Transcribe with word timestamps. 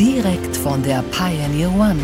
Direkt 0.00 0.56
von 0.56 0.82
der 0.82 1.04
Pioneer 1.10 1.70
One. 1.74 1.98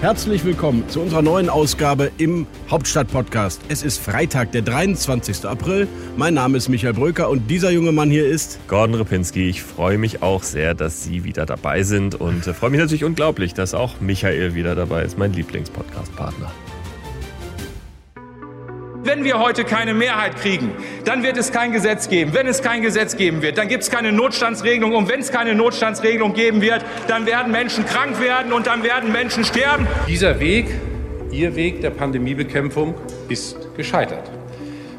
Herzlich 0.00 0.44
willkommen 0.44 0.88
zu 0.88 1.00
unserer 1.00 1.20
neuen 1.20 1.50
Ausgabe 1.50 2.12
im 2.16 2.46
Hauptstadt-Podcast. 2.70 3.60
Es 3.68 3.82
ist 3.82 3.98
Freitag, 3.98 4.52
der 4.52 4.62
23. 4.62 5.46
April. 5.46 5.88
Mein 6.16 6.34
Name 6.34 6.56
ist 6.56 6.68
Michael 6.68 6.94
Bröker 6.94 7.28
und 7.28 7.50
dieser 7.50 7.72
junge 7.72 7.90
Mann 7.90 8.08
hier 8.08 8.24
ist 8.24 8.60
Gordon 8.68 8.94
Ripinski. 8.94 9.48
Ich 9.48 9.64
freue 9.64 9.98
mich 9.98 10.22
auch 10.22 10.44
sehr, 10.44 10.74
dass 10.74 11.02
Sie 11.02 11.24
wieder 11.24 11.44
dabei 11.44 11.82
sind 11.82 12.14
und 12.14 12.46
äh, 12.46 12.54
freue 12.54 12.70
mich 12.70 12.78
natürlich 12.78 13.02
unglaublich, 13.02 13.52
dass 13.52 13.74
auch 13.74 14.00
Michael 14.00 14.54
wieder 14.54 14.76
dabei 14.76 15.02
ist, 15.02 15.18
mein 15.18 15.32
Lieblingspodcast-Partner. 15.32 16.52
Wenn 19.10 19.24
wir 19.24 19.40
heute 19.40 19.64
keine 19.64 19.92
Mehrheit 19.92 20.36
kriegen, 20.36 20.70
dann 21.04 21.24
wird 21.24 21.36
es 21.36 21.50
kein 21.50 21.72
Gesetz 21.72 22.08
geben. 22.08 22.32
Wenn 22.32 22.46
es 22.46 22.62
kein 22.62 22.80
Gesetz 22.80 23.16
geben 23.16 23.42
wird, 23.42 23.58
dann 23.58 23.66
gibt 23.66 23.82
es 23.82 23.90
keine 23.90 24.12
Notstandsregelung. 24.12 24.94
Und 24.94 25.08
wenn 25.08 25.18
es 25.18 25.32
keine 25.32 25.52
Notstandsregelung 25.52 26.32
geben 26.32 26.60
wird, 26.60 26.84
dann 27.08 27.26
werden 27.26 27.50
Menschen 27.50 27.84
krank 27.84 28.20
werden 28.20 28.52
und 28.52 28.68
dann 28.68 28.84
werden 28.84 29.10
Menschen 29.10 29.44
sterben. 29.44 29.88
Dieser 30.06 30.38
Weg, 30.38 30.66
Ihr 31.32 31.56
Weg 31.56 31.80
der 31.80 31.90
Pandemiebekämpfung, 31.90 32.94
ist 33.28 33.56
gescheitert. 33.76 34.30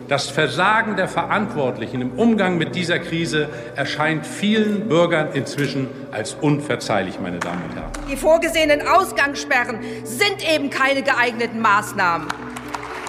Das 0.09 0.29
Versagen 0.29 0.97
der 0.97 1.07
Verantwortlichen 1.07 2.01
im 2.01 2.11
Umgang 2.11 2.57
mit 2.57 2.75
dieser 2.75 2.99
Krise 2.99 3.47
erscheint 3.77 4.27
vielen 4.27 4.89
Bürgern 4.89 5.29
inzwischen 5.31 5.87
als 6.11 6.33
unverzeihlich, 6.33 7.17
meine 7.21 7.39
Damen 7.39 7.61
und 7.69 7.75
Herren. 7.77 7.91
Die 8.11 8.17
vorgesehenen 8.17 8.85
Ausgangssperren 8.85 9.79
sind 10.03 10.45
eben 10.53 10.69
keine 10.69 11.01
geeigneten 11.01 11.61
Maßnahmen. 11.61 12.27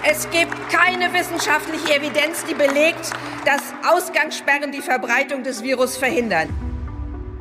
Es 0.05 0.29
gibt 0.31 0.53
keine 0.69 1.13
wissenschaftliche 1.13 1.95
Evidenz, 1.95 2.43
die 2.43 2.53
belegt, 2.53 3.09
dass 3.45 3.61
Ausgangssperren 3.89 4.69
die 4.69 4.81
Verbreitung 4.81 5.43
des 5.43 5.63
Virus 5.63 5.95
verhindern. 5.95 6.72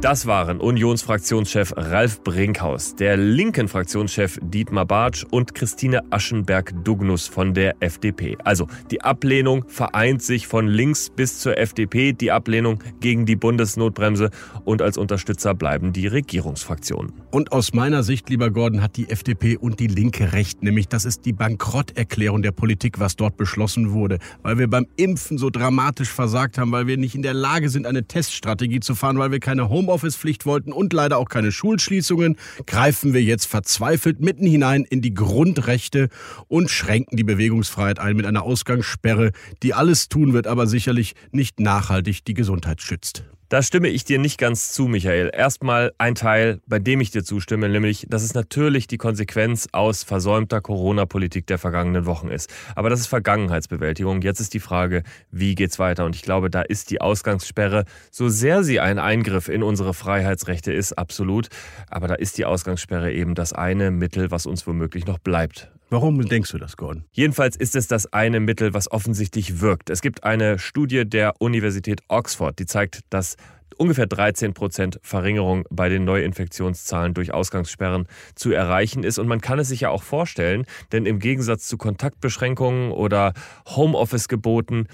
Das 0.02 0.26
waren 0.26 0.58
Unionsfraktionschef 0.58 1.74
Ralf 1.76 2.24
Brinkhaus, 2.24 2.96
der 2.96 3.16
linken 3.16 3.68
Fraktionschef 3.68 4.36
Dietmar 4.42 4.84
Bartsch 4.84 5.24
und 5.30 5.54
Christine 5.54 6.02
Aschenberg-Dugnus 6.10 7.28
von 7.28 7.54
der 7.54 7.76
FDP. 7.78 8.36
Also 8.42 8.66
die 8.90 9.02
Ablehnung 9.02 9.64
vereint 9.68 10.20
sich 10.20 10.48
von 10.48 10.66
links 10.66 11.08
bis 11.08 11.38
zur 11.38 11.56
FDP, 11.56 12.14
die 12.14 12.32
Ablehnung 12.32 12.82
gegen 12.98 13.26
die 13.26 13.36
Bundesnotbremse 13.36 14.30
und 14.64 14.82
als 14.82 14.98
Unterstützer 14.98 15.54
bleiben 15.54 15.92
die 15.92 16.08
Regierungsfraktionen. 16.08 17.12
Und 17.30 17.52
aus 17.52 17.72
meiner 17.72 18.02
Sicht, 18.02 18.28
lieber 18.28 18.50
Gordon, 18.50 18.82
hat 18.82 18.96
die 18.96 19.08
FDP 19.08 19.56
und 19.56 19.78
die 19.78 19.86
Linke 19.86 20.32
recht, 20.32 20.64
nämlich 20.64 20.88
das 20.88 21.04
ist 21.04 21.26
die 21.26 21.32
Bankrotterklärung 21.32 22.42
der 22.42 22.50
Politik, 22.50 22.98
was 22.98 23.14
dort 23.14 23.36
beschlossen 23.36 23.92
wurde, 23.92 24.18
weil 24.42 24.58
wir 24.58 24.68
beim 24.68 24.88
Impfen 24.96 25.38
so 25.38 25.48
dramatisch 25.48 26.10
versagt 26.10 26.58
haben, 26.58 26.72
weil 26.72 26.88
wir 26.88 26.96
nicht 26.96 27.14
in 27.14 27.22
der 27.22 27.34
Lage 27.34 27.68
sind, 27.68 27.86
eine 27.86 28.02
Teststrategie 28.02 28.80
zu 28.80 28.96
fahren, 28.96 29.16
weil 29.16 29.30
wir 29.30 29.38
keine 29.38 29.68
Home 29.68 29.91
Homeoffice-Pflicht 29.92 30.46
wollten 30.46 30.72
und 30.72 30.92
leider 30.92 31.18
auch 31.18 31.28
keine 31.28 31.52
Schulschließungen, 31.52 32.36
greifen 32.66 33.12
wir 33.12 33.22
jetzt 33.22 33.46
verzweifelt 33.46 34.20
mitten 34.20 34.46
hinein 34.46 34.84
in 34.88 35.02
die 35.02 35.12
Grundrechte 35.12 36.08
und 36.48 36.70
schränken 36.70 37.16
die 37.16 37.24
Bewegungsfreiheit 37.24 37.98
ein 37.98 38.16
mit 38.16 38.24
einer 38.24 38.42
Ausgangssperre, 38.42 39.32
die 39.62 39.74
alles 39.74 40.08
tun 40.08 40.32
wird, 40.32 40.46
aber 40.46 40.66
sicherlich 40.66 41.14
nicht 41.30 41.60
nachhaltig 41.60 42.24
die 42.24 42.34
Gesundheit 42.34 42.80
schützt. 42.80 43.24
Da 43.52 43.60
stimme 43.60 43.88
ich 43.88 44.04
dir 44.04 44.18
nicht 44.18 44.38
ganz 44.38 44.72
zu, 44.72 44.88
Michael. 44.88 45.30
Erstmal 45.30 45.92
ein 45.98 46.14
Teil, 46.14 46.62
bei 46.66 46.78
dem 46.78 47.02
ich 47.02 47.10
dir 47.10 47.22
zustimme, 47.22 47.68
nämlich, 47.68 48.06
dass 48.08 48.22
es 48.22 48.32
natürlich 48.32 48.86
die 48.86 48.96
Konsequenz 48.96 49.68
aus 49.72 50.04
versäumter 50.04 50.62
Corona-Politik 50.62 51.46
der 51.48 51.58
vergangenen 51.58 52.06
Wochen 52.06 52.28
ist. 52.28 52.50
Aber 52.76 52.88
das 52.88 53.00
ist 53.00 53.08
Vergangenheitsbewältigung. 53.08 54.22
Jetzt 54.22 54.40
ist 54.40 54.54
die 54.54 54.58
Frage, 54.58 55.02
wie 55.30 55.54
geht's 55.54 55.78
weiter? 55.78 56.06
Und 56.06 56.16
ich 56.16 56.22
glaube, 56.22 56.48
da 56.48 56.62
ist 56.62 56.90
die 56.90 57.02
Ausgangssperre, 57.02 57.84
so 58.10 58.30
sehr 58.30 58.64
sie 58.64 58.80
ein 58.80 58.98
Eingriff 58.98 59.50
in 59.50 59.62
unsere 59.62 59.92
Freiheitsrechte 59.92 60.72
ist, 60.72 60.94
absolut. 60.94 61.50
Aber 61.90 62.08
da 62.08 62.14
ist 62.14 62.38
die 62.38 62.46
Ausgangssperre 62.46 63.12
eben 63.12 63.34
das 63.34 63.52
eine 63.52 63.90
Mittel, 63.90 64.30
was 64.30 64.46
uns 64.46 64.66
womöglich 64.66 65.04
noch 65.04 65.18
bleibt. 65.18 65.70
Warum 65.92 66.26
denkst 66.26 66.50
du 66.52 66.56
das, 66.56 66.78
Gordon? 66.78 67.04
Jedenfalls 67.12 67.54
ist 67.54 67.76
es 67.76 67.86
das 67.86 68.10
eine 68.14 68.40
Mittel, 68.40 68.72
was 68.72 68.90
offensichtlich 68.90 69.60
wirkt. 69.60 69.90
Es 69.90 70.00
gibt 70.00 70.24
eine 70.24 70.58
Studie 70.58 71.04
der 71.04 71.34
Universität 71.38 72.00
Oxford, 72.08 72.58
die 72.58 72.64
zeigt, 72.64 73.00
dass 73.10 73.36
ungefähr 73.76 74.06
13 74.06 74.54
Prozent 74.54 74.98
Verringerung 75.02 75.66
bei 75.68 75.90
den 75.90 76.04
Neuinfektionszahlen 76.04 77.12
durch 77.12 77.34
Ausgangssperren 77.34 78.06
zu 78.34 78.52
erreichen 78.52 79.04
ist. 79.04 79.18
Und 79.18 79.28
man 79.28 79.42
kann 79.42 79.58
es 79.58 79.68
sich 79.68 79.82
ja 79.82 79.90
auch 79.90 80.02
vorstellen, 80.02 80.64
denn 80.92 81.04
im 81.04 81.18
Gegensatz 81.18 81.68
zu 81.68 81.76
Kontaktbeschränkungen 81.76 82.90
oder 82.90 83.34
Homeoffice-Geboten 83.68 84.86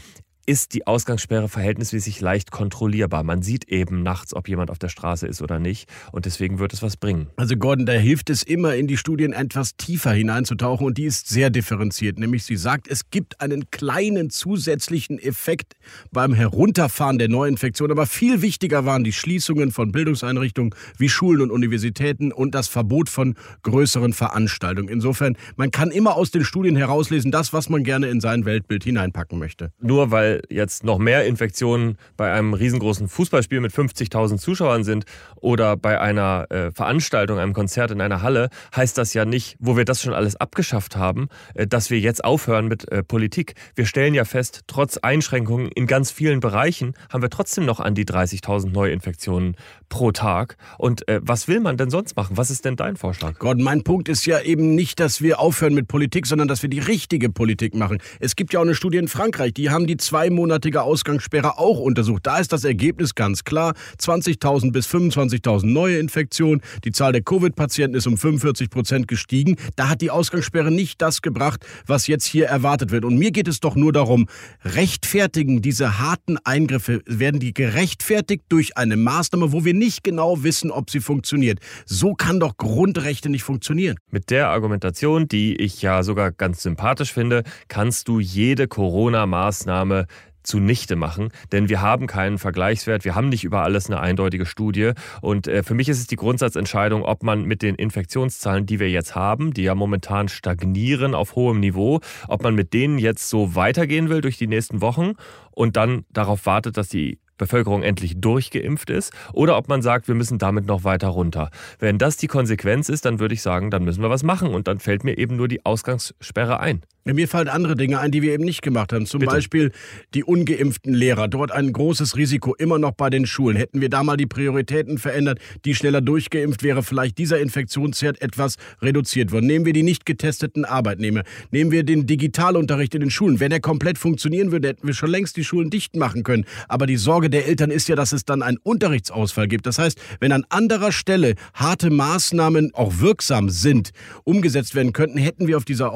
ist 0.48 0.72
die 0.72 0.86
Ausgangssperre 0.86 1.46
verhältnismäßig 1.46 2.22
leicht 2.22 2.50
kontrollierbar. 2.50 3.22
Man 3.22 3.42
sieht 3.42 3.68
eben 3.68 4.02
nachts, 4.02 4.34
ob 4.34 4.48
jemand 4.48 4.70
auf 4.70 4.78
der 4.78 4.88
Straße 4.88 5.26
ist 5.26 5.42
oder 5.42 5.58
nicht. 5.58 5.90
Und 6.10 6.24
deswegen 6.24 6.58
wird 6.58 6.72
es 6.72 6.82
was 6.82 6.96
bringen. 6.96 7.26
Also 7.36 7.54
Gordon, 7.54 7.84
da 7.84 7.92
hilft 7.92 8.30
es 8.30 8.44
immer, 8.44 8.74
in 8.74 8.86
die 8.86 8.96
Studien 8.96 9.34
etwas 9.34 9.76
tiefer 9.76 10.10
hineinzutauchen. 10.10 10.86
Und 10.86 10.96
die 10.96 11.04
ist 11.04 11.28
sehr 11.28 11.50
differenziert. 11.50 12.18
Nämlich 12.18 12.44
sie 12.44 12.56
sagt, 12.56 12.88
es 12.88 13.10
gibt 13.10 13.42
einen 13.42 13.70
kleinen 13.70 14.30
zusätzlichen 14.30 15.18
Effekt 15.18 15.74
beim 16.12 16.32
Herunterfahren 16.32 17.18
der 17.18 17.28
Neuinfektion. 17.28 17.90
Aber 17.90 18.06
viel 18.06 18.40
wichtiger 18.40 18.86
waren 18.86 19.04
die 19.04 19.12
Schließungen 19.12 19.70
von 19.70 19.92
Bildungseinrichtungen 19.92 20.74
wie 20.96 21.10
Schulen 21.10 21.42
und 21.42 21.50
Universitäten 21.50 22.32
und 22.32 22.54
das 22.54 22.68
Verbot 22.68 23.10
von 23.10 23.34
größeren 23.64 24.14
Veranstaltungen. 24.14 24.88
Insofern, 24.88 25.36
man 25.56 25.70
kann 25.70 25.90
immer 25.90 26.14
aus 26.14 26.30
den 26.30 26.42
Studien 26.42 26.74
herauslesen, 26.74 27.30
das, 27.30 27.52
was 27.52 27.68
man 27.68 27.84
gerne 27.84 28.08
in 28.08 28.22
sein 28.22 28.46
Weltbild 28.46 28.82
hineinpacken 28.82 29.38
möchte. 29.38 29.72
Nur 29.78 30.10
weil 30.10 30.37
jetzt 30.48 30.84
noch 30.84 30.98
mehr 30.98 31.24
Infektionen 31.26 31.98
bei 32.16 32.32
einem 32.32 32.54
riesengroßen 32.54 33.08
Fußballspiel 33.08 33.60
mit 33.60 33.72
50.000 33.72 34.38
Zuschauern 34.38 34.84
sind 34.84 35.04
oder 35.36 35.76
bei 35.76 36.00
einer 36.00 36.46
äh, 36.50 36.70
Veranstaltung, 36.72 37.38
einem 37.38 37.52
Konzert 37.52 37.90
in 37.90 38.00
einer 38.00 38.22
Halle, 38.22 38.48
heißt 38.74 38.98
das 38.98 39.14
ja 39.14 39.24
nicht, 39.24 39.56
wo 39.58 39.76
wir 39.76 39.84
das 39.84 40.02
schon 40.02 40.14
alles 40.14 40.36
abgeschafft 40.36 40.96
haben, 40.96 41.28
äh, 41.54 41.66
dass 41.66 41.90
wir 41.90 41.98
jetzt 42.00 42.24
aufhören 42.24 42.68
mit 42.68 42.90
äh, 42.90 43.02
Politik. 43.02 43.54
Wir 43.74 43.86
stellen 43.86 44.14
ja 44.14 44.24
fest, 44.24 44.62
trotz 44.66 44.98
Einschränkungen 44.98 45.70
in 45.72 45.86
ganz 45.86 46.10
vielen 46.10 46.40
Bereichen 46.40 46.94
haben 47.10 47.22
wir 47.22 47.30
trotzdem 47.30 47.64
noch 47.64 47.80
an 47.80 47.94
die 47.94 48.04
30.000 48.04 48.70
Neuinfektionen 48.70 49.56
pro 49.88 50.12
Tag. 50.12 50.56
Und 50.76 51.08
äh, 51.08 51.20
was 51.22 51.48
will 51.48 51.60
man 51.60 51.76
denn 51.76 51.90
sonst 51.90 52.16
machen? 52.16 52.36
Was 52.36 52.50
ist 52.50 52.64
denn 52.64 52.76
dein 52.76 52.96
Vorschlag? 52.96 53.38
Gott, 53.38 53.58
mein 53.58 53.82
Punkt 53.82 54.08
ist 54.08 54.26
ja 54.26 54.40
eben 54.40 54.74
nicht, 54.74 55.00
dass 55.00 55.22
wir 55.22 55.40
aufhören 55.40 55.74
mit 55.74 55.88
Politik, 55.88 56.26
sondern 56.26 56.48
dass 56.48 56.62
wir 56.62 56.70
die 56.70 56.78
richtige 56.78 57.30
Politik 57.30 57.74
machen. 57.74 57.98
Es 58.20 58.36
gibt 58.36 58.52
ja 58.52 58.60
auch 58.60 58.64
eine 58.64 58.74
Studie 58.74 58.98
in 58.98 59.08
Frankreich, 59.08 59.54
die 59.54 59.70
haben 59.70 59.86
die 59.86 59.96
zweimonatige 60.28 60.82
Ausgangssperre 60.82 61.58
auch 61.58 61.78
untersucht. 61.78 62.26
Da 62.26 62.38
ist 62.38 62.52
das 62.52 62.64
Ergebnis 62.64 63.14
ganz 63.14 63.44
klar. 63.44 63.74
20.000 63.98 64.72
bis 64.72 64.86
25.000 64.86 65.66
neue 65.66 65.98
Infektionen. 65.98 66.60
Die 66.84 66.92
Zahl 66.92 67.12
der 67.12 67.22
Covid-Patienten 67.22 67.96
ist 67.96 68.06
um 68.06 68.18
45 68.18 68.68
Prozent 68.68 69.08
gestiegen. 69.08 69.56
Da 69.76 69.88
hat 69.88 70.02
die 70.02 70.10
Ausgangssperre 70.10 70.70
nicht 70.70 71.00
das 71.00 71.22
gebracht, 71.22 71.64
was 71.86 72.06
jetzt 72.06 72.26
hier 72.26 72.46
erwartet 72.46 72.90
wird. 72.90 73.04
Und 73.04 73.16
mir 73.16 73.30
geht 73.30 73.48
es 73.48 73.60
doch 73.60 73.74
nur 73.74 73.92
darum, 73.92 74.28
rechtfertigen 74.64 75.62
diese 75.62 75.98
harten 75.98 76.36
Eingriffe, 76.44 77.00
werden 77.06 77.40
die 77.40 77.54
gerechtfertigt 77.54 78.44
durch 78.50 78.76
eine 78.76 78.96
Maßnahme, 78.96 79.52
wo 79.52 79.64
wir 79.64 79.74
nicht 79.74 80.04
genau 80.04 80.42
wissen, 80.42 80.70
ob 80.70 80.90
sie 80.90 81.00
funktioniert. 81.00 81.60
So 81.86 82.12
kann 82.12 82.38
doch 82.38 82.56
Grundrechte 82.58 83.30
nicht 83.30 83.44
funktionieren. 83.44 83.96
Mit 84.10 84.30
der 84.30 84.48
Argumentation, 84.48 85.26
die 85.26 85.56
ich 85.56 85.80
ja 85.80 86.02
sogar 86.02 86.32
ganz 86.32 86.62
sympathisch 86.62 87.12
finde, 87.12 87.44
kannst 87.68 88.08
du 88.08 88.20
jede 88.20 88.68
Corona-Maßnahme 88.68 90.06
zunichte 90.48 90.96
machen, 90.96 91.28
denn 91.52 91.68
wir 91.68 91.82
haben 91.82 92.06
keinen 92.06 92.38
Vergleichswert, 92.38 93.04
wir 93.04 93.14
haben 93.14 93.28
nicht 93.28 93.44
über 93.44 93.62
alles 93.62 93.86
eine 93.86 94.00
eindeutige 94.00 94.46
Studie 94.46 94.92
und 95.20 95.46
äh, 95.46 95.62
für 95.62 95.74
mich 95.74 95.88
ist 95.88 95.98
es 95.98 96.06
die 96.06 96.16
Grundsatzentscheidung, 96.16 97.02
ob 97.02 97.22
man 97.22 97.44
mit 97.44 97.62
den 97.62 97.74
Infektionszahlen, 97.74 98.66
die 98.66 98.80
wir 98.80 98.90
jetzt 98.90 99.14
haben, 99.14 99.52
die 99.52 99.62
ja 99.62 99.74
momentan 99.74 100.28
stagnieren 100.28 101.14
auf 101.14 101.36
hohem 101.36 101.60
Niveau, 101.60 102.00
ob 102.26 102.42
man 102.42 102.54
mit 102.54 102.72
denen 102.72 102.98
jetzt 102.98 103.28
so 103.28 103.54
weitergehen 103.54 104.08
will 104.08 104.22
durch 104.22 104.38
die 104.38 104.46
nächsten 104.46 104.80
Wochen 104.80 105.12
und 105.50 105.76
dann 105.76 106.04
darauf 106.10 106.46
wartet, 106.46 106.76
dass 106.76 106.88
die 106.88 107.18
Bevölkerung 107.38 107.82
endlich 107.82 108.20
durchgeimpft 108.20 108.90
ist 108.90 109.12
oder 109.32 109.56
ob 109.56 109.68
man 109.68 109.80
sagt, 109.80 110.08
wir 110.08 110.14
müssen 110.14 110.38
damit 110.38 110.66
noch 110.66 110.84
weiter 110.84 111.08
runter. 111.08 111.50
Wenn 111.78 111.96
das 111.96 112.16
die 112.16 112.26
Konsequenz 112.26 112.88
ist, 112.88 113.04
dann 113.04 113.20
würde 113.20 113.34
ich 113.34 113.42
sagen, 113.42 113.70
dann 113.70 113.84
müssen 113.84 114.02
wir 114.02 114.10
was 114.10 114.24
machen 114.24 114.52
und 114.54 114.68
dann 114.68 114.80
fällt 114.80 115.04
mir 115.04 115.16
eben 115.16 115.36
nur 115.36 115.48
die 115.48 115.64
Ausgangssperre 115.64 116.60
ein. 116.60 116.82
Mir 117.14 117.28
fallen 117.28 117.48
andere 117.48 117.74
Dinge 117.74 118.00
ein, 118.00 118.10
die 118.10 118.22
wir 118.22 118.32
eben 118.32 118.44
nicht 118.44 118.62
gemacht 118.62 118.92
haben. 118.92 119.06
Zum 119.06 119.20
Bitte. 119.20 119.32
Beispiel 119.32 119.72
die 120.14 120.24
ungeimpften 120.24 120.94
Lehrer. 120.94 121.28
Dort 121.28 121.52
ein 121.52 121.72
großes 121.72 122.16
Risiko 122.16 122.54
immer 122.54 122.78
noch 122.78 122.92
bei 122.92 123.10
den 123.10 123.26
Schulen. 123.26 123.56
Hätten 123.56 123.80
wir 123.80 123.88
da 123.88 124.02
mal 124.02 124.16
die 124.16 124.26
Prioritäten 124.26 124.98
verändert, 124.98 125.38
die 125.64 125.74
schneller 125.74 126.00
durchgeimpft 126.00 126.62
wäre, 126.62 126.82
vielleicht 126.82 127.18
dieser 127.18 127.40
Infektionsherd 127.40 128.20
etwas 128.20 128.56
reduziert 128.82 129.32
worden. 129.32 129.46
Nehmen 129.46 129.64
wir 129.64 129.72
die 129.72 129.82
nicht 129.82 130.06
getesteten 130.06 130.64
Arbeitnehmer. 130.64 131.22
Nehmen 131.50 131.70
wir 131.70 131.82
den 131.82 132.06
Digitalunterricht 132.06 132.94
in 132.94 133.00
den 133.00 133.10
Schulen. 133.10 133.40
Wenn 133.40 133.52
er 133.52 133.60
komplett 133.60 133.98
funktionieren 133.98 134.52
würde, 134.52 134.68
hätten 134.68 134.86
wir 134.86 134.94
schon 134.94 135.10
längst 135.10 135.36
die 135.36 135.44
Schulen 135.44 135.70
dicht 135.70 135.96
machen 135.96 136.22
können. 136.22 136.44
Aber 136.68 136.86
die 136.86 136.96
Sorge 136.96 137.30
der 137.30 137.46
Eltern 137.46 137.70
ist 137.70 137.88
ja, 137.88 137.96
dass 137.96 138.12
es 138.12 138.24
dann 138.24 138.42
einen 138.42 138.58
Unterrichtsausfall 138.62 139.48
gibt. 139.48 139.66
Das 139.66 139.78
heißt, 139.78 139.98
wenn 140.20 140.32
an 140.32 140.44
anderer 140.48 140.92
Stelle 140.92 141.34
harte 141.54 141.90
Maßnahmen 141.90 142.74
auch 142.74 143.00
wirksam 143.00 143.48
sind, 143.48 143.90
umgesetzt 144.24 144.74
werden 144.74 144.92
könnten, 144.92 145.18
hätten 145.18 145.46
wir 145.46 145.56
auf 145.56 145.64
diese 145.64 145.90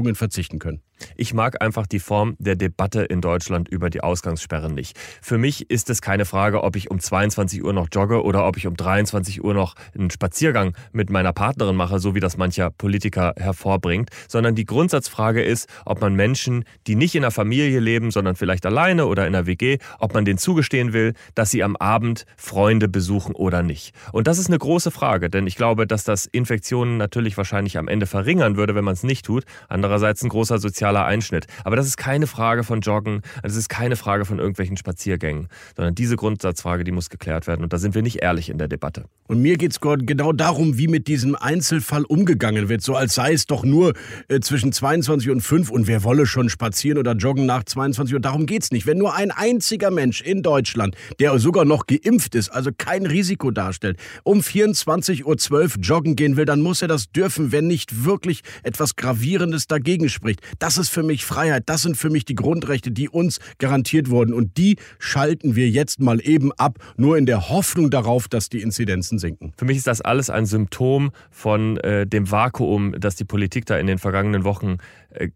Ausgangsbeschränkungen 0.00 0.14
verzichten 0.14 0.58
können. 0.58 0.80
Ich 1.16 1.34
mag 1.34 1.62
einfach 1.62 1.86
die 1.86 1.98
Form 1.98 2.36
der 2.38 2.56
Debatte 2.56 3.02
in 3.02 3.20
Deutschland 3.20 3.68
über 3.68 3.90
die 3.90 4.02
Ausgangssperren 4.02 4.74
nicht. 4.74 4.98
Für 5.22 5.38
mich 5.38 5.70
ist 5.70 5.90
es 5.90 6.02
keine 6.02 6.24
Frage, 6.24 6.62
ob 6.62 6.76
ich 6.76 6.90
um 6.90 7.00
22 7.00 7.64
Uhr 7.64 7.72
noch 7.72 7.88
jogge 7.92 8.22
oder 8.22 8.46
ob 8.46 8.56
ich 8.56 8.66
um 8.66 8.76
23 8.76 9.42
Uhr 9.42 9.54
noch 9.54 9.74
einen 9.94 10.10
Spaziergang 10.10 10.76
mit 10.92 11.10
meiner 11.10 11.32
Partnerin 11.32 11.76
mache, 11.76 11.98
so 11.98 12.14
wie 12.14 12.20
das 12.20 12.36
mancher 12.36 12.70
Politiker 12.70 13.32
hervorbringt, 13.36 14.10
sondern 14.28 14.54
die 14.54 14.66
Grundsatzfrage 14.66 15.42
ist, 15.42 15.68
ob 15.84 16.00
man 16.00 16.14
Menschen, 16.14 16.64
die 16.86 16.96
nicht 16.96 17.14
in 17.14 17.24
einer 17.24 17.30
Familie 17.30 17.80
leben, 17.80 18.10
sondern 18.10 18.36
vielleicht 18.36 18.66
alleine 18.66 19.06
oder 19.06 19.26
in 19.26 19.34
einer 19.34 19.46
WG, 19.46 19.78
ob 19.98 20.14
man 20.14 20.24
denen 20.24 20.38
zugestehen 20.38 20.92
will, 20.92 21.14
dass 21.34 21.50
sie 21.50 21.62
am 21.62 21.76
Abend 21.76 22.26
Freunde 22.36 22.88
besuchen 22.88 23.34
oder 23.34 23.62
nicht. 23.62 23.94
Und 24.12 24.26
das 24.26 24.38
ist 24.38 24.48
eine 24.48 24.58
große 24.58 24.90
Frage, 24.90 25.30
denn 25.30 25.46
ich 25.46 25.56
glaube, 25.56 25.86
dass 25.86 26.04
das 26.04 26.26
Infektionen 26.26 26.98
natürlich 26.98 27.36
wahrscheinlich 27.36 27.78
am 27.78 27.88
Ende 27.88 28.06
verringern 28.06 28.56
würde, 28.56 28.74
wenn 28.74 28.84
man 28.84 28.94
es 28.94 29.02
nicht 29.02 29.24
tut. 29.24 29.44
Andererseits 29.90 30.22
ein 30.22 30.28
großer 30.28 30.60
sozialer 30.60 31.04
Einschnitt. 31.04 31.48
Aber 31.64 31.74
das 31.74 31.88
ist 31.88 31.96
keine 31.96 32.28
Frage 32.28 32.62
von 32.62 32.80
Joggen, 32.80 33.22
das 33.42 33.56
ist 33.56 33.68
keine 33.68 33.96
Frage 33.96 34.24
von 34.24 34.38
irgendwelchen 34.38 34.76
Spaziergängen, 34.76 35.48
sondern 35.74 35.96
diese 35.96 36.14
Grundsatzfrage, 36.14 36.84
die 36.84 36.92
muss 36.92 37.10
geklärt 37.10 37.48
werden. 37.48 37.64
Und 37.64 37.72
da 37.72 37.78
sind 37.78 37.96
wir 37.96 38.02
nicht 38.02 38.22
ehrlich 38.22 38.50
in 38.50 38.58
der 38.58 38.68
Debatte. 38.68 39.06
Und 39.26 39.42
mir 39.42 39.56
geht 39.56 39.72
es 39.72 39.80
genau 39.80 40.32
darum, 40.32 40.78
wie 40.78 40.86
mit 40.86 41.08
diesem 41.08 41.34
Einzelfall 41.34 42.04
umgegangen 42.04 42.68
wird. 42.68 42.82
So 42.82 42.94
als 42.94 43.16
sei 43.16 43.32
es 43.32 43.46
doch 43.46 43.64
nur 43.64 43.94
äh, 44.28 44.38
zwischen 44.38 44.72
22 44.72 45.28
und 45.30 45.40
5 45.40 45.70
und 45.70 45.88
wer 45.88 46.04
wolle 46.04 46.24
schon 46.26 46.50
spazieren 46.50 46.98
oder 46.98 47.14
joggen 47.14 47.46
nach 47.46 47.64
22 47.64 48.14
Uhr. 48.14 48.20
Darum 48.20 48.46
geht 48.46 48.62
es 48.62 48.70
nicht. 48.70 48.86
Wenn 48.86 48.98
nur 48.98 49.16
ein 49.16 49.32
einziger 49.32 49.90
Mensch 49.90 50.20
in 50.20 50.42
Deutschland, 50.42 50.94
der 51.18 51.36
sogar 51.40 51.64
noch 51.64 51.86
geimpft 51.86 52.36
ist, 52.36 52.50
also 52.50 52.70
kein 52.76 53.06
Risiko 53.06 53.50
darstellt, 53.50 53.98
um 54.22 54.38
24.12 54.38 55.24
Uhr 55.24 55.68
joggen 55.82 56.14
gehen 56.14 56.36
will, 56.36 56.44
dann 56.44 56.60
muss 56.60 56.80
er 56.80 56.88
das 56.88 57.10
dürfen, 57.10 57.50
wenn 57.50 57.66
nicht 57.66 58.04
wirklich 58.04 58.42
etwas 58.62 58.94
Gravierendes 58.94 59.66
dagegen 59.70 60.08
spricht. 60.08 60.40
Das 60.58 60.78
ist 60.78 60.88
für 60.88 61.02
mich 61.02 61.24
Freiheit. 61.24 61.64
Das 61.66 61.82
sind 61.82 61.96
für 61.96 62.10
mich 62.10 62.24
die 62.24 62.34
Grundrechte, 62.34 62.90
die 62.90 63.08
uns 63.08 63.40
garantiert 63.58 64.10
wurden. 64.10 64.32
Und 64.32 64.56
die 64.56 64.76
schalten 64.98 65.56
wir 65.56 65.68
jetzt 65.68 66.00
mal 66.00 66.20
eben 66.26 66.52
ab, 66.52 66.78
nur 66.96 67.18
in 67.18 67.26
der 67.26 67.48
Hoffnung 67.48 67.90
darauf, 67.90 68.28
dass 68.28 68.48
die 68.48 68.60
Inzidenzen 68.60 69.18
sinken. 69.18 69.52
Für 69.56 69.64
mich 69.64 69.76
ist 69.76 69.86
das 69.86 70.00
alles 70.00 70.30
ein 70.30 70.46
Symptom 70.46 71.10
von 71.30 71.76
äh, 71.78 72.06
dem 72.06 72.30
Vakuum, 72.30 72.94
das 72.98 73.16
die 73.16 73.24
Politik 73.24 73.66
da 73.66 73.78
in 73.78 73.86
den 73.86 73.98
vergangenen 73.98 74.44
Wochen 74.44 74.78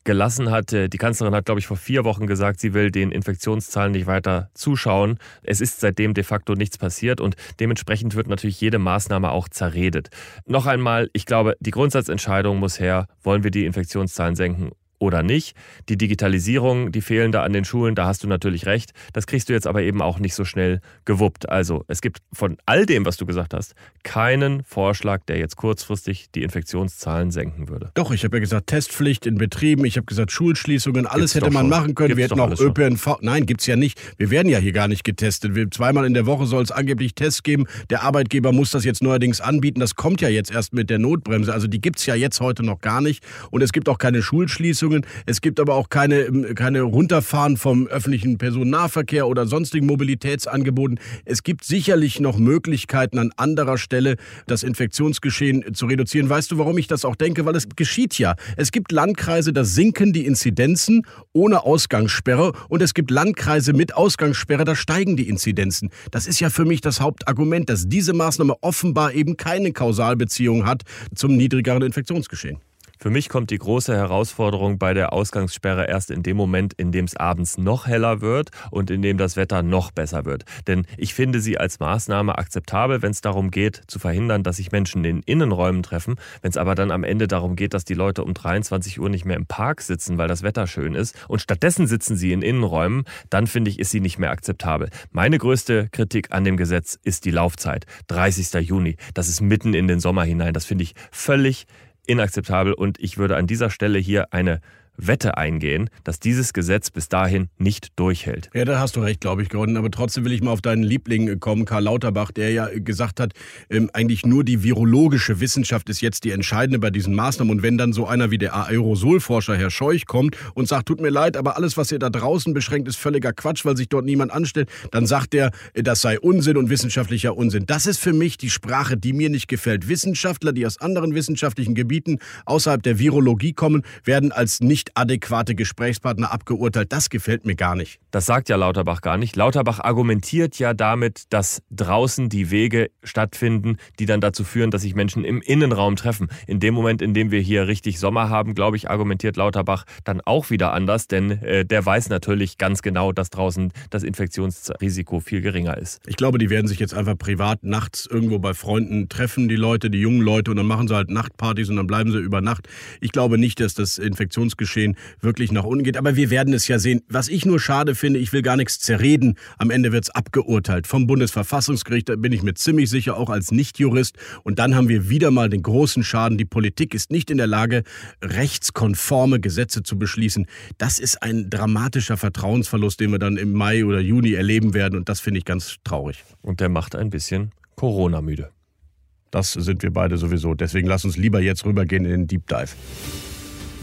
gelassen 0.04 0.50
hat. 0.50 0.72
Äh, 0.72 0.88
die 0.88 0.98
Kanzlerin 0.98 1.34
hat, 1.34 1.46
glaube 1.46 1.60
ich, 1.60 1.66
vor 1.66 1.76
vier 1.76 2.04
Wochen 2.04 2.26
gesagt, 2.26 2.60
sie 2.60 2.74
will 2.74 2.90
den 2.90 3.10
Infektionszahlen 3.10 3.92
nicht 3.92 4.06
weiter 4.06 4.50
zuschauen. 4.54 5.18
Es 5.42 5.60
ist 5.60 5.80
seitdem 5.80 6.14
de 6.14 6.24
facto 6.24 6.54
nichts 6.54 6.78
passiert 6.78 7.20
und 7.20 7.36
dementsprechend 7.60 8.14
wird 8.14 8.28
natürlich 8.28 8.60
jede 8.60 8.78
Maßnahme 8.78 9.30
auch 9.30 9.48
zerredet. 9.48 10.10
Noch 10.46 10.66
einmal, 10.66 11.10
ich 11.12 11.26
glaube, 11.26 11.56
die 11.60 11.70
Grundsatzentscheidung 11.70 12.58
muss 12.58 12.78
her, 12.78 13.06
wollen 13.22 13.44
wir 13.44 13.50
die 13.50 13.66
Infektionszahlen 13.66 14.36
senken 14.36 14.72
oder 14.98 15.22
nicht. 15.22 15.56
Die 15.88 15.96
Digitalisierung, 15.96 16.92
die 16.92 17.00
fehlende 17.00 17.40
an 17.40 17.52
den 17.52 17.64
Schulen, 17.64 17.94
da 17.94 18.06
hast 18.06 18.22
du 18.24 18.28
natürlich 18.28 18.66
recht. 18.66 18.92
Das 19.12 19.26
kriegst 19.26 19.48
du 19.48 19.52
jetzt 19.52 19.66
aber 19.66 19.82
eben 19.82 20.02
auch 20.02 20.18
nicht 20.18 20.34
so 20.34 20.44
schnell 20.44 20.80
gewuppt. 21.04 21.48
Also 21.48 21.84
es 21.88 22.00
gibt 22.00 22.18
von 22.32 22.56
all 22.66 22.86
dem, 22.86 23.04
was 23.06 23.16
du 23.16 23.26
gesagt 23.26 23.54
hast, 23.54 23.74
keinen 24.02 24.62
Vorschlag, 24.64 25.22
der 25.26 25.38
jetzt 25.38 25.56
kurzfristig 25.56 26.30
die 26.34 26.42
Infektionszahlen 26.42 27.30
senken 27.30 27.68
würde. 27.68 27.90
Doch, 27.94 28.10
ich 28.12 28.24
habe 28.24 28.36
ja 28.36 28.40
gesagt, 28.40 28.68
Testpflicht 28.68 29.26
in 29.26 29.36
Betrieben, 29.36 29.84
ich 29.84 29.96
habe 29.96 30.06
gesagt, 30.06 30.32
Schulschließungen, 30.32 31.06
alles 31.06 31.32
Gibt's 31.32 31.46
hätte 31.46 31.52
man 31.52 31.62
schon. 31.64 31.70
machen 31.70 31.94
können. 31.94 32.08
Gibt's 32.08 32.18
wir 32.18 32.24
hätten 32.24 32.40
auch 32.40 32.46
alles 32.46 32.58
schon. 32.58 32.68
ÖPNV. 32.68 33.18
Nein, 33.20 33.46
gibt's 33.46 33.66
ja 33.66 33.76
nicht. 33.76 34.00
Wir 34.16 34.30
werden 34.30 34.48
ja 34.48 34.58
hier 34.58 34.72
gar 34.72 34.88
nicht 34.88 35.04
getestet. 35.04 35.54
Wir, 35.54 35.70
zweimal 35.70 36.06
in 36.06 36.14
der 36.14 36.26
Woche 36.26 36.46
soll 36.46 36.62
es 36.62 36.70
angeblich 36.70 37.14
Tests 37.14 37.42
geben. 37.42 37.66
Der 37.90 38.02
Arbeitgeber 38.02 38.52
muss 38.52 38.70
das 38.70 38.84
jetzt 38.84 39.02
neuerdings 39.02 39.40
anbieten. 39.40 39.80
Das 39.80 39.94
kommt 39.94 40.20
ja 40.20 40.28
jetzt 40.28 40.50
erst 40.50 40.72
mit 40.72 40.90
der 40.90 40.98
Notbremse. 40.98 41.52
Also 41.52 41.66
die 41.66 41.80
gibt's 41.80 42.06
ja 42.06 42.14
jetzt 42.14 42.40
heute 42.40 42.62
noch 42.62 42.80
gar 42.80 43.00
nicht. 43.00 43.24
Und 43.50 43.62
es 43.62 43.72
gibt 43.72 43.88
auch 43.88 43.98
keine 43.98 44.22
Schulschließungen. 44.22 44.93
Es 45.26 45.40
gibt 45.40 45.60
aber 45.60 45.74
auch 45.74 45.88
keine, 45.88 46.20
ähm, 46.20 46.54
keine 46.54 46.82
Runterfahren 46.82 47.56
vom 47.56 47.86
öffentlichen 47.86 48.38
Personennahverkehr 48.38 49.26
oder 49.26 49.46
sonstigen 49.46 49.86
Mobilitätsangeboten. 49.86 51.00
Es 51.24 51.42
gibt 51.42 51.64
sicherlich 51.64 52.20
noch 52.20 52.38
Möglichkeiten 52.38 53.18
an 53.18 53.32
anderer 53.36 53.78
Stelle, 53.78 54.16
das 54.46 54.62
Infektionsgeschehen 54.62 55.74
zu 55.74 55.86
reduzieren. 55.86 56.28
Weißt 56.28 56.50
du, 56.50 56.58
warum 56.58 56.78
ich 56.78 56.86
das 56.86 57.04
auch 57.04 57.16
denke? 57.16 57.44
Weil 57.46 57.56
es 57.56 57.68
geschieht 57.74 58.18
ja. 58.18 58.34
Es 58.56 58.72
gibt 58.72 58.92
Landkreise, 58.92 59.52
da 59.52 59.64
sinken 59.64 60.12
die 60.12 60.26
Inzidenzen 60.26 61.02
ohne 61.32 61.64
Ausgangssperre 61.64 62.52
und 62.68 62.82
es 62.82 62.94
gibt 62.94 63.10
Landkreise 63.10 63.72
mit 63.72 63.94
Ausgangssperre, 63.94 64.64
da 64.64 64.76
steigen 64.76 65.16
die 65.16 65.28
Inzidenzen. 65.28 65.90
Das 66.10 66.26
ist 66.26 66.40
ja 66.40 66.50
für 66.50 66.64
mich 66.64 66.80
das 66.80 67.00
Hauptargument, 67.00 67.68
dass 67.68 67.88
diese 67.88 68.12
Maßnahme 68.12 68.56
offenbar 68.60 69.12
eben 69.12 69.36
keine 69.36 69.72
Kausalbeziehung 69.72 70.66
hat 70.66 70.82
zum 71.14 71.36
niedrigeren 71.36 71.82
Infektionsgeschehen. 71.82 72.58
Für 73.04 73.10
mich 73.10 73.28
kommt 73.28 73.50
die 73.50 73.58
große 73.58 73.94
Herausforderung 73.94 74.78
bei 74.78 74.94
der 74.94 75.12
Ausgangssperre 75.12 75.86
erst 75.86 76.10
in 76.10 76.22
dem 76.22 76.38
Moment, 76.38 76.72
in 76.72 76.90
dem 76.90 77.04
es 77.04 77.14
abends 77.14 77.58
noch 77.58 77.86
heller 77.86 78.22
wird 78.22 78.48
und 78.70 78.90
in 78.90 79.02
dem 79.02 79.18
das 79.18 79.36
Wetter 79.36 79.62
noch 79.62 79.90
besser 79.90 80.24
wird. 80.24 80.44
Denn 80.66 80.86
ich 80.96 81.12
finde 81.12 81.40
sie 81.40 81.58
als 81.58 81.80
Maßnahme 81.80 82.38
akzeptabel, 82.38 83.02
wenn 83.02 83.10
es 83.10 83.20
darum 83.20 83.50
geht, 83.50 83.82
zu 83.88 83.98
verhindern, 83.98 84.42
dass 84.42 84.56
sich 84.56 84.72
Menschen 84.72 85.04
in 85.04 85.20
Innenräumen 85.20 85.82
treffen. 85.82 86.14
Wenn 86.40 86.48
es 86.48 86.56
aber 86.56 86.74
dann 86.74 86.90
am 86.90 87.04
Ende 87.04 87.28
darum 87.28 87.56
geht, 87.56 87.74
dass 87.74 87.84
die 87.84 87.92
Leute 87.92 88.24
um 88.24 88.32
23 88.32 88.98
Uhr 88.98 89.10
nicht 89.10 89.26
mehr 89.26 89.36
im 89.36 89.44
Park 89.44 89.82
sitzen, 89.82 90.16
weil 90.16 90.28
das 90.28 90.42
Wetter 90.42 90.66
schön 90.66 90.94
ist 90.94 91.14
und 91.28 91.42
stattdessen 91.42 91.86
sitzen 91.86 92.16
sie 92.16 92.32
in 92.32 92.40
Innenräumen, 92.40 93.04
dann 93.28 93.46
finde 93.46 93.70
ich, 93.70 93.80
ist 93.80 93.90
sie 93.90 94.00
nicht 94.00 94.18
mehr 94.18 94.30
akzeptabel. 94.30 94.88
Meine 95.12 95.36
größte 95.36 95.90
Kritik 95.92 96.28
an 96.32 96.44
dem 96.44 96.56
Gesetz 96.56 96.98
ist 97.04 97.26
die 97.26 97.32
Laufzeit. 97.32 97.84
30. 98.06 98.66
Juni. 98.66 98.96
Das 99.12 99.28
ist 99.28 99.42
mitten 99.42 99.74
in 99.74 99.88
den 99.88 100.00
Sommer 100.00 100.24
hinein. 100.24 100.54
Das 100.54 100.64
finde 100.64 100.84
ich 100.84 100.94
völlig 101.10 101.66
inakzeptabel. 102.06 102.72
Und 102.72 102.98
ich 102.98 103.18
würde 103.18 103.36
an 103.36 103.46
dieser 103.46 103.70
Stelle 103.70 103.98
hier 103.98 104.32
eine 104.32 104.60
Wette 104.96 105.36
eingehen, 105.36 105.90
dass 106.04 106.20
dieses 106.20 106.52
Gesetz 106.52 106.90
bis 106.90 107.08
dahin 107.08 107.48
nicht 107.58 107.88
durchhält. 107.96 108.50
Ja, 108.54 108.64
da 108.64 108.78
hast 108.78 108.96
du 108.96 109.00
recht, 109.00 109.20
glaube 109.20 109.42
ich, 109.42 109.48
Gordon. 109.48 109.76
Aber 109.76 109.90
trotzdem 109.90 110.24
will 110.24 110.32
ich 110.32 110.42
mal 110.42 110.50
auf 110.50 110.62
deinen 110.62 110.82
Liebling 110.82 111.40
kommen, 111.40 111.64
Karl 111.64 111.84
Lauterbach, 111.84 112.30
der 112.30 112.52
ja 112.52 112.68
gesagt 112.72 113.20
hat, 113.20 113.32
ähm, 113.70 113.90
eigentlich 113.92 114.24
nur 114.24 114.44
die 114.44 114.62
virologische 114.62 115.40
Wissenschaft 115.40 115.88
ist 115.88 116.00
jetzt 116.00 116.24
die 116.24 116.30
entscheidende 116.30 116.78
bei 116.78 116.90
diesen 116.90 117.14
Maßnahmen. 117.14 117.50
Und 117.50 117.62
wenn 117.62 117.78
dann 117.78 117.92
so 117.92 118.06
einer 118.06 118.30
wie 118.30 118.38
der 118.38 118.54
Aerosolforscher 118.54 119.56
Herr 119.56 119.70
Scheuch 119.70 120.06
kommt 120.06 120.36
und 120.54 120.68
sagt, 120.68 120.86
tut 120.86 121.00
mir 121.00 121.10
leid, 121.10 121.36
aber 121.36 121.56
alles, 121.56 121.76
was 121.76 121.90
ihr 121.92 121.98
da 121.98 122.10
draußen 122.10 122.54
beschränkt, 122.54 122.88
ist 122.88 122.96
völliger 122.96 123.32
Quatsch, 123.32 123.64
weil 123.64 123.76
sich 123.76 123.88
dort 123.88 124.04
niemand 124.04 124.32
anstellt, 124.32 124.68
dann 124.90 125.06
sagt 125.06 125.34
er, 125.34 125.50
äh, 125.74 125.82
das 125.82 126.00
sei 126.00 126.18
Unsinn 126.20 126.56
und 126.56 126.70
wissenschaftlicher 126.70 127.36
Unsinn. 127.36 127.66
Das 127.66 127.86
ist 127.86 127.98
für 127.98 128.12
mich 128.12 128.38
die 128.38 128.50
Sprache, 128.50 128.96
die 128.96 129.12
mir 129.12 129.30
nicht 129.30 129.48
gefällt. 129.48 129.88
Wissenschaftler, 129.88 130.52
die 130.52 130.66
aus 130.66 130.80
anderen 130.80 131.14
wissenschaftlichen 131.14 131.74
Gebieten 131.74 132.18
außerhalb 132.44 132.82
der 132.82 132.98
Virologie 132.98 133.52
kommen, 133.52 133.82
werden 134.04 134.32
als 134.32 134.60
nicht 134.60 134.83
adäquate 134.94 135.54
Gesprächspartner 135.54 136.32
abgeurteilt. 136.32 136.92
Das 136.92 137.10
gefällt 137.10 137.46
mir 137.46 137.56
gar 137.56 137.74
nicht. 137.74 138.00
Das 138.10 138.26
sagt 138.26 138.48
ja 138.48 138.56
Lauterbach 138.56 139.00
gar 139.00 139.16
nicht. 139.16 139.36
Lauterbach 139.36 139.80
argumentiert 139.80 140.58
ja 140.58 140.74
damit, 140.74 141.24
dass 141.30 141.62
draußen 141.70 142.28
die 142.28 142.50
Wege 142.50 142.90
stattfinden, 143.02 143.78
die 143.98 144.06
dann 144.06 144.20
dazu 144.20 144.44
führen, 144.44 144.70
dass 144.70 144.82
sich 144.82 144.94
Menschen 144.94 145.24
im 145.24 145.40
Innenraum 145.42 145.96
treffen. 145.96 146.28
In 146.46 146.60
dem 146.60 146.74
Moment, 146.74 147.02
in 147.02 147.14
dem 147.14 147.30
wir 147.30 147.40
hier 147.40 147.66
richtig 147.66 147.98
Sommer 147.98 148.28
haben, 148.28 148.54
glaube 148.54 148.76
ich, 148.76 148.90
argumentiert 148.90 149.36
Lauterbach 149.36 149.84
dann 150.04 150.20
auch 150.20 150.50
wieder 150.50 150.72
anders, 150.72 151.08
denn 151.08 151.30
äh, 151.42 151.64
der 151.64 151.84
weiß 151.84 152.08
natürlich 152.08 152.58
ganz 152.58 152.82
genau, 152.82 153.12
dass 153.12 153.30
draußen 153.30 153.72
das 153.90 154.02
Infektionsrisiko 154.02 155.20
viel 155.20 155.40
geringer 155.40 155.76
ist. 155.76 156.00
Ich 156.06 156.16
glaube, 156.16 156.38
die 156.38 156.50
werden 156.50 156.68
sich 156.68 156.78
jetzt 156.78 156.94
einfach 156.94 157.16
privat 157.16 157.64
nachts 157.64 158.06
irgendwo 158.06 158.38
bei 158.38 158.54
Freunden 158.54 159.08
treffen, 159.08 159.48
die 159.48 159.56
Leute, 159.56 159.90
die 159.90 159.98
jungen 159.98 160.20
Leute, 160.20 160.50
und 160.50 160.56
dann 160.56 160.66
machen 160.66 160.88
sie 160.88 160.94
halt 160.94 161.10
Nachtpartys 161.10 161.68
und 161.68 161.76
dann 161.76 161.86
bleiben 161.86 162.12
sie 162.12 162.18
über 162.18 162.40
Nacht. 162.40 162.68
Ich 163.00 163.12
glaube 163.12 163.38
nicht, 163.38 163.60
dass 163.60 163.74
das 163.74 163.98
Infektionsgeschehen 163.98 164.73
wirklich 165.20 165.52
nach 165.52 165.64
unten 165.64 165.84
geht, 165.84 165.96
aber 165.96 166.16
wir 166.16 166.30
werden 166.30 166.54
es 166.54 166.68
ja 166.68 166.78
sehen. 166.78 167.02
Was 167.08 167.28
ich 167.28 167.44
nur 167.46 167.60
schade 167.60 167.94
finde, 167.94 168.18
ich 168.18 168.32
will 168.32 168.42
gar 168.42 168.56
nichts 168.56 168.78
zerreden. 168.78 169.36
Am 169.58 169.70
Ende 169.70 169.92
wird 169.92 170.04
es 170.04 170.10
abgeurteilt 170.10 170.86
vom 170.86 171.06
Bundesverfassungsgericht, 171.06 172.08
da 172.08 172.16
bin 172.16 172.32
ich 172.32 172.42
mir 172.42 172.54
ziemlich 172.54 172.90
sicher, 172.90 173.16
auch 173.16 173.30
als 173.30 173.50
Nichtjurist. 173.50 174.16
Und 174.42 174.58
dann 174.58 174.74
haben 174.74 174.88
wir 174.88 175.08
wieder 175.08 175.30
mal 175.30 175.48
den 175.48 175.62
großen 175.62 176.04
Schaden. 176.04 176.38
Die 176.38 176.44
Politik 176.44 176.94
ist 176.94 177.10
nicht 177.10 177.30
in 177.30 177.38
der 177.38 177.46
Lage, 177.46 177.82
rechtskonforme 178.22 179.40
Gesetze 179.40 179.82
zu 179.82 179.98
beschließen. 179.98 180.46
Das 180.78 180.98
ist 180.98 181.22
ein 181.22 181.50
dramatischer 181.50 182.16
Vertrauensverlust, 182.16 183.00
den 183.00 183.12
wir 183.12 183.18
dann 183.18 183.36
im 183.36 183.52
Mai 183.52 183.84
oder 183.84 184.00
Juni 184.00 184.32
erleben 184.32 184.74
werden. 184.74 184.96
Und 184.96 185.08
das 185.08 185.20
finde 185.20 185.38
ich 185.38 185.44
ganz 185.44 185.76
traurig. 185.84 186.22
Und 186.42 186.60
der 186.60 186.68
macht 186.68 186.94
ein 186.94 187.10
bisschen 187.10 187.52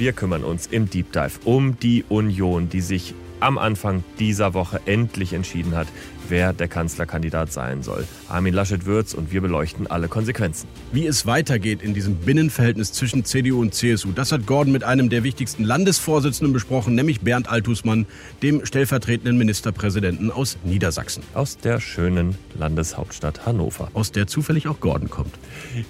Wir 0.02 0.14
kümmern 0.14 0.44
uns 0.44 0.66
im 0.66 0.90
Deep 0.90 1.12
Dive 1.12 1.34
um 1.46 1.78
die 1.80 2.04
Union, 2.10 2.70
die 2.70 2.82
sich 2.82 3.14
am 3.40 3.60
Anfang 3.60 4.04
dieser 4.18 4.56
Woche 4.56 4.82
endlich 4.88 5.34
entschieden 5.34 5.76
hat, 5.76 5.86
wer 6.28 6.54
der 6.54 6.68
Kanzlerkandidat 6.68 7.54
sein 7.54 7.84
soll. 7.84 8.08
Armin 8.28 8.56
Laschet 8.56 8.88
wird's 8.88 9.14
und 9.14 9.32
wir 9.32 9.42
beleuchten 9.42 9.86
alle 9.86 10.08
Konsequenzen. 10.08 10.68
Wie 10.92 11.06
es 11.06 11.28
weitergeht 11.28 11.84
in 11.84 11.94
diesem 11.94 12.16
Binnenverhältnis 12.16 12.94
zwischen 12.94 13.26
CDU 13.26 13.62
und 13.62 13.76
CSU, 13.76 14.12
das 14.12 14.32
hat 14.32 14.48
Gordon 14.48 14.74
mit 14.74 14.84
einem 14.84 15.12
der 15.12 15.24
wichtigsten 15.24 15.64
Landesvorsitzenden 15.64 16.52
besprochen, 16.52 16.96
nämlich 16.96 17.22
Bernd 17.22 17.48
Altusmann, 17.48 18.08
dem 18.42 18.66
stellvertretenden 18.66 19.38
Ministerpräsidenten 19.38 20.32
aus 20.32 20.58
Niedersachsen. 20.64 21.22
Aus 21.36 21.60
der 21.60 21.80
schönen 21.80 22.40
Landeshauptstadt 22.58 23.46
Hannover. 23.46 23.92
Aus 23.94 24.12
der 24.12 24.26
zufällig 24.26 24.68
auch 24.68 24.80
Gordon 24.80 25.12
kommt. 25.12 25.36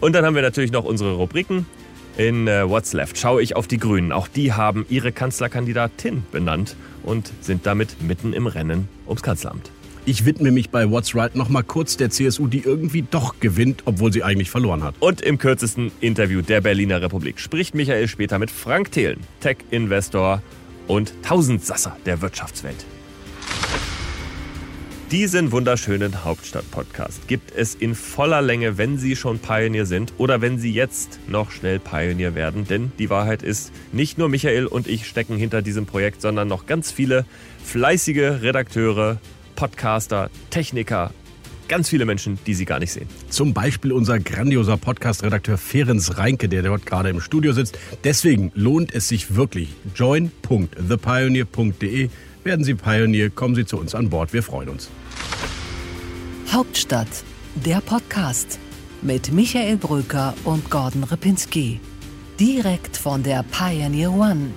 Und 0.01 0.11
dann 0.15 0.25
haben 0.25 0.35
wir 0.35 0.41
natürlich 0.41 0.73
noch 0.73 0.83
unsere 0.83 1.13
Rubriken. 1.13 1.65
In 2.17 2.47
äh, 2.47 2.69
What's 2.69 2.93
Left 2.93 3.17
schaue 3.17 3.41
ich 3.41 3.55
auf 3.55 3.67
die 3.67 3.77
Grünen. 3.77 4.11
Auch 4.11 4.27
die 4.27 4.53
haben 4.53 4.85
ihre 4.89 5.11
Kanzlerkandidatin 5.11 6.23
benannt 6.31 6.75
und 7.03 7.31
sind 7.41 7.65
damit 7.65 8.01
mitten 8.01 8.33
im 8.33 8.47
Rennen 8.47 8.89
ums 9.07 9.21
Kanzleramt. 9.21 9.71
Ich 10.03 10.25
widme 10.25 10.51
mich 10.51 10.71
bei 10.71 10.89
What's 10.89 11.15
Right 11.15 11.35
nochmal 11.35 11.63
kurz 11.63 11.95
der 11.95 12.09
CSU, 12.09 12.47
die 12.47 12.61
irgendwie 12.61 13.03
doch 13.03 13.39
gewinnt, 13.39 13.83
obwohl 13.85 14.11
sie 14.11 14.23
eigentlich 14.23 14.49
verloren 14.49 14.83
hat. 14.83 14.95
Und 14.99 15.21
im 15.21 15.37
kürzesten 15.37 15.91
Interview 16.01 16.41
der 16.41 16.61
Berliner 16.61 17.01
Republik 17.01 17.39
spricht 17.39 17.75
Michael 17.75 18.07
später 18.07 18.39
mit 18.39 18.49
Frank 18.49 18.91
Thelen, 18.91 19.19
Tech-Investor 19.41 20.41
und 20.87 21.13
Tausendsasser 21.21 21.95
der 22.05 22.21
Wirtschaftswelt. 22.21 22.83
Diesen 25.11 25.51
wunderschönen 25.51 26.23
Hauptstadt-Podcast 26.23 27.27
gibt 27.27 27.51
es 27.53 27.75
in 27.75 27.95
voller 27.95 28.41
Länge, 28.41 28.77
wenn 28.77 28.97
Sie 28.97 29.17
schon 29.17 29.39
Pioneer 29.39 29.85
sind 29.85 30.13
oder 30.17 30.39
wenn 30.39 30.57
Sie 30.57 30.71
jetzt 30.71 31.19
noch 31.27 31.51
schnell 31.51 31.79
Pioneer 31.79 32.33
werden. 32.33 32.65
Denn 32.65 32.93
die 32.97 33.09
Wahrheit 33.09 33.43
ist, 33.43 33.73
nicht 33.91 34.17
nur 34.17 34.29
Michael 34.29 34.67
und 34.67 34.87
ich 34.87 35.05
stecken 35.05 35.35
hinter 35.35 35.61
diesem 35.61 35.85
Projekt, 35.85 36.21
sondern 36.21 36.47
noch 36.47 36.65
ganz 36.65 36.93
viele 36.93 37.25
fleißige 37.61 38.41
Redakteure, 38.41 39.19
Podcaster, 39.57 40.29
Techniker, 40.49 41.11
ganz 41.67 41.89
viele 41.89 42.05
Menschen, 42.05 42.39
die 42.47 42.53
Sie 42.53 42.63
gar 42.63 42.79
nicht 42.79 42.93
sehen. 42.93 43.09
Zum 43.27 43.53
Beispiel 43.53 43.91
unser 43.91 44.17
grandioser 44.17 44.77
Podcast-Redakteur 44.77 45.57
Ferenc 45.57 46.17
Reinke, 46.17 46.47
der 46.47 46.61
dort 46.61 46.85
gerade 46.85 47.09
im 47.09 47.19
Studio 47.19 47.51
sitzt. 47.51 47.77
Deswegen 48.05 48.53
lohnt 48.55 48.95
es 48.95 49.09
sich 49.09 49.35
wirklich. 49.35 49.75
join.thepioneer.de 49.93 52.09
werden 52.45 52.63
Sie 52.63 52.75
Pionier, 52.75 53.29
kommen 53.29 53.55
Sie 53.55 53.65
zu 53.65 53.77
uns 53.77 53.95
an 53.95 54.09
Bord. 54.09 54.33
Wir 54.33 54.43
freuen 54.43 54.69
uns. 54.69 54.89
Hauptstadt, 56.51 57.23
der 57.55 57.81
Podcast 57.81 58.59
mit 59.01 59.31
Michael 59.31 59.77
Bröker 59.77 60.33
und 60.43 60.69
Gordon 60.69 61.03
Ripinski. 61.03 61.79
Direkt 62.39 62.97
von 62.97 63.23
der 63.23 63.43
Pioneer 63.43 64.11
One. 64.11 64.51